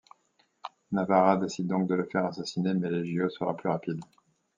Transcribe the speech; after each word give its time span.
Navarra 0.91 1.37
décide 1.37 1.67
donc 1.67 1.87
de 1.87 1.93
le 1.93 2.05
faire 2.05 2.25
assassiner, 2.25 2.73
mais 2.73 2.89
Leggio 2.89 3.29
sera 3.29 3.55
plus 3.55 3.69
rapide. 3.69 4.01